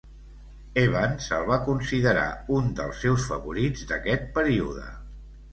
Evans 0.83 1.27
el 1.37 1.43
va 1.49 1.59
considerar 1.67 2.25
un 2.61 2.71
dels 2.81 3.05
seus 3.05 3.29
favorits 3.35 3.87
d'aquest 3.93 4.29
període. 4.39 4.91